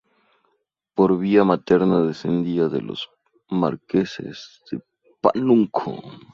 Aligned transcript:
Por 0.95 1.19
vía 1.19 1.43
materna 1.43 2.01
descendía 2.01 2.69
de 2.69 2.81
los 2.81 3.07
marqueses 3.51 4.63
de 4.71 4.81
Pánuco. 5.21 5.93